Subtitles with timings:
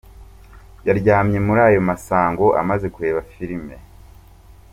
[0.87, 3.75] Yaryamye muri ayo masa ngo amaze kureba filime.